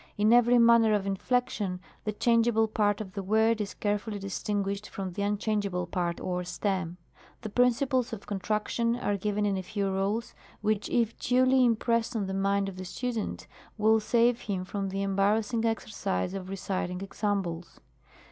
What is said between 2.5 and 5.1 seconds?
part of the word is carefully distinguished